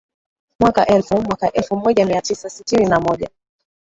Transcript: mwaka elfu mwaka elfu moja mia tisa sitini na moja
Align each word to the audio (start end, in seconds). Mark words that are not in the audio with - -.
mwaka 0.59 0.85
elfu 0.87 1.21
mwaka 1.21 1.51
elfu 1.51 1.75
moja 1.75 2.05
mia 2.05 2.21
tisa 2.21 2.49
sitini 2.49 2.85
na 2.85 2.99
moja 2.99 3.29